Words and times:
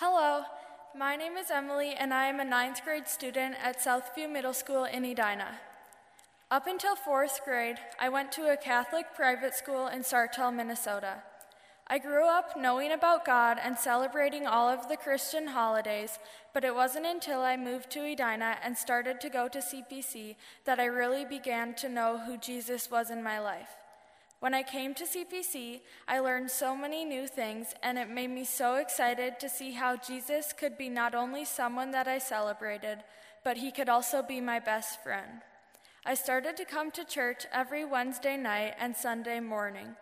Hello, 0.00 0.44
my 0.96 1.16
name 1.16 1.36
is 1.36 1.50
Emily, 1.50 1.92
and 1.92 2.14
I 2.14 2.26
am 2.26 2.38
a 2.38 2.44
ninth 2.44 2.84
grade 2.84 3.08
student 3.08 3.56
at 3.60 3.80
Southview 3.80 4.30
Middle 4.30 4.52
School 4.52 4.84
in 4.84 5.04
Edina. 5.04 5.58
Up 6.52 6.68
until 6.68 6.94
fourth 6.94 7.40
grade, 7.44 7.78
I 7.98 8.08
went 8.08 8.30
to 8.30 8.48
a 8.48 8.56
Catholic 8.56 9.06
private 9.16 9.56
school 9.56 9.88
in 9.88 10.02
Sartell, 10.02 10.54
Minnesota. 10.54 11.24
I 11.88 11.98
grew 11.98 12.28
up 12.28 12.56
knowing 12.56 12.92
about 12.92 13.24
God 13.24 13.58
and 13.60 13.76
celebrating 13.76 14.46
all 14.46 14.68
of 14.68 14.88
the 14.88 14.96
Christian 14.96 15.48
holidays, 15.48 16.20
but 16.54 16.62
it 16.62 16.76
wasn't 16.76 17.06
until 17.06 17.40
I 17.40 17.56
moved 17.56 17.90
to 17.90 18.04
Edina 18.04 18.58
and 18.62 18.78
started 18.78 19.20
to 19.22 19.28
go 19.28 19.48
to 19.48 19.58
CPC 19.58 20.36
that 20.64 20.78
I 20.78 20.84
really 20.84 21.24
began 21.24 21.74
to 21.74 21.88
know 21.88 22.18
who 22.18 22.38
Jesus 22.38 22.88
was 22.88 23.10
in 23.10 23.20
my 23.20 23.40
life. 23.40 23.70
When 24.40 24.54
I 24.54 24.62
came 24.62 24.94
to 24.94 25.04
CPC, 25.04 25.80
I 26.06 26.20
learned 26.20 26.50
so 26.50 26.76
many 26.76 27.04
new 27.04 27.26
things, 27.26 27.74
and 27.82 27.98
it 27.98 28.08
made 28.08 28.30
me 28.30 28.44
so 28.44 28.76
excited 28.76 29.40
to 29.40 29.48
see 29.48 29.72
how 29.72 29.96
Jesus 29.96 30.52
could 30.52 30.78
be 30.78 30.88
not 30.88 31.12
only 31.12 31.44
someone 31.44 31.90
that 31.90 32.06
I 32.06 32.18
celebrated, 32.18 32.98
but 33.42 33.56
he 33.56 33.72
could 33.72 33.88
also 33.88 34.22
be 34.22 34.40
my 34.40 34.60
best 34.60 35.02
friend. 35.02 35.42
I 36.06 36.14
started 36.14 36.56
to 36.56 36.64
come 36.64 36.92
to 36.92 37.04
church 37.04 37.46
every 37.52 37.84
Wednesday 37.84 38.36
night 38.36 38.74
and 38.78 38.96
Sunday 38.96 39.40
morning. 39.40 39.96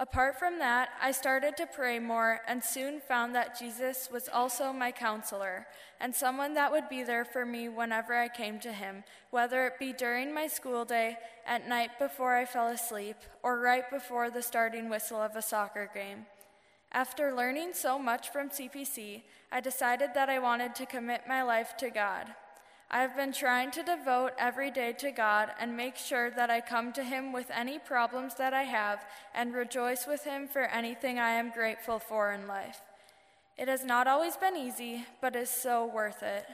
Apart 0.00 0.38
from 0.38 0.60
that, 0.60 0.90
I 1.02 1.10
started 1.10 1.56
to 1.56 1.66
pray 1.66 1.98
more 1.98 2.40
and 2.46 2.62
soon 2.62 3.00
found 3.00 3.34
that 3.34 3.58
Jesus 3.58 4.08
was 4.12 4.28
also 4.32 4.72
my 4.72 4.92
counselor 4.92 5.66
and 6.00 6.14
someone 6.14 6.54
that 6.54 6.70
would 6.70 6.88
be 6.88 7.02
there 7.02 7.24
for 7.24 7.44
me 7.44 7.68
whenever 7.68 8.14
I 8.14 8.28
came 8.28 8.60
to 8.60 8.72
him, 8.72 9.02
whether 9.30 9.66
it 9.66 9.80
be 9.80 9.92
during 9.92 10.32
my 10.32 10.46
school 10.46 10.84
day, 10.84 11.16
at 11.44 11.68
night 11.68 11.98
before 11.98 12.36
I 12.36 12.44
fell 12.44 12.68
asleep, 12.68 13.16
or 13.42 13.58
right 13.58 13.90
before 13.90 14.30
the 14.30 14.42
starting 14.42 14.88
whistle 14.88 15.20
of 15.20 15.34
a 15.34 15.42
soccer 15.42 15.90
game. 15.92 16.26
After 16.92 17.34
learning 17.34 17.70
so 17.72 17.98
much 17.98 18.30
from 18.30 18.50
CPC, 18.50 19.22
I 19.50 19.60
decided 19.60 20.10
that 20.14 20.28
I 20.28 20.38
wanted 20.38 20.76
to 20.76 20.86
commit 20.86 21.22
my 21.26 21.42
life 21.42 21.76
to 21.78 21.90
God. 21.90 22.28
I 22.90 23.02
have 23.02 23.14
been 23.14 23.32
trying 23.32 23.70
to 23.72 23.82
devote 23.82 24.32
every 24.38 24.70
day 24.70 24.94
to 24.94 25.10
God 25.10 25.50
and 25.60 25.76
make 25.76 25.96
sure 25.96 26.30
that 26.30 26.48
I 26.48 26.62
come 26.62 26.92
to 26.94 27.04
Him 27.04 27.32
with 27.34 27.50
any 27.54 27.78
problems 27.78 28.36
that 28.36 28.54
I 28.54 28.62
have 28.62 29.04
and 29.34 29.52
rejoice 29.52 30.06
with 30.06 30.24
Him 30.24 30.48
for 30.48 30.62
anything 30.62 31.18
I 31.18 31.32
am 31.32 31.50
grateful 31.50 31.98
for 31.98 32.32
in 32.32 32.46
life. 32.46 32.80
It 33.58 33.68
has 33.68 33.84
not 33.84 34.06
always 34.06 34.36
been 34.36 34.56
easy, 34.56 35.04
but 35.20 35.36
is 35.36 35.50
so 35.50 35.84
worth 35.84 36.22
it. 36.22 36.46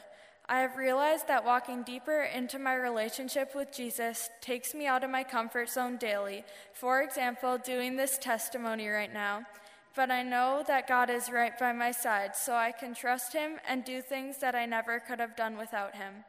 I 0.49 0.59
have 0.59 0.77
realized 0.77 1.29
that 1.29 1.45
walking 1.45 1.85
deeper 1.85 2.23
into 2.23 2.59
my 2.59 2.75
relationship 2.75 3.55
with 3.55 3.73
Jesus 3.73 4.29
takes 4.41 4.75
me 4.75 4.87
out 4.87 5.05
of 5.05 5.11
my 5.11 5.23
comfort 5.23 5.71
zone 5.71 5.99
daily. 5.99 6.45
For 6.73 7.01
example, 7.03 7.59
doing 7.59 7.97
this 7.97 8.19
testimony 8.19 8.89
right 8.89 9.13
now. 9.13 9.45
But 9.95 10.11
I 10.11 10.23
know 10.23 10.65
that 10.67 10.89
God 10.89 11.09
is 11.09 11.31
right 11.31 11.57
by 11.59 11.73
my 11.73 11.93
side, 11.93 12.35
so 12.35 12.55
I 12.55 12.73
can 12.73 12.95
trust 12.95 13.33
Him 13.33 13.59
and 13.69 13.85
do 13.85 14.03
things 14.03 14.39
that 14.39 14.55
I 14.55 14.67
never 14.67 14.99
could 14.99 15.21
have 15.21 15.37
done 15.37 15.57
without 15.57 15.95
Him. 15.95 16.25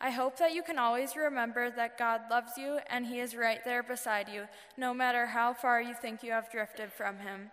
I 0.00 0.10
hope 0.10 0.38
that 0.38 0.54
you 0.54 0.62
can 0.62 0.78
always 0.78 1.16
remember 1.16 1.70
that 1.70 1.98
God 1.98 2.22
loves 2.30 2.52
you 2.56 2.78
and 2.88 3.06
He 3.06 3.18
is 3.18 3.34
right 3.34 3.64
there 3.64 3.82
beside 3.82 4.28
you, 4.28 4.44
no 4.76 4.94
matter 4.94 5.26
how 5.26 5.52
far 5.52 5.82
you 5.82 5.94
think 5.94 6.22
you 6.22 6.30
have 6.30 6.52
drifted 6.52 6.92
from 6.92 7.18
Him. 7.18 7.50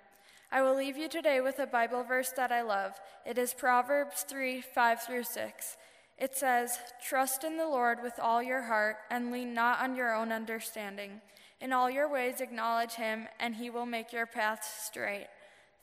I 0.52 0.62
will 0.62 0.76
leave 0.76 0.96
you 0.96 1.10
today 1.10 1.42
with 1.42 1.58
a 1.58 1.66
Bible 1.66 2.04
verse 2.04 2.30
that 2.38 2.52
I 2.52 2.62
love. 2.62 2.94
It 3.26 3.40
is 3.40 3.56
Proverbs 3.56 4.24
3 4.30 4.62
5 4.62 5.02
through 5.02 5.24
6. 5.24 5.78
It 6.20 6.36
says, 6.36 6.78
Trust 7.04 7.44
in 7.44 7.58
the 7.58 7.68
Lord 7.68 7.98
with 8.04 8.20
all 8.20 8.44
your 8.44 8.62
heart 8.62 8.98
and 9.10 9.32
lean 9.32 9.56
not 9.56 9.82
on 9.82 9.96
your 9.96 10.14
own 10.14 10.32
understanding. 10.32 11.22
In 11.60 11.74
all 11.74 11.90
your 11.90 12.08
ways 12.08 12.42
acknowledge 12.42 12.94
Him, 12.94 13.28
and 13.40 13.56
He 13.56 13.72
will 13.72 13.88
make 13.88 14.14
your 14.14 14.28
paths 14.28 14.68
straight. 14.86 15.28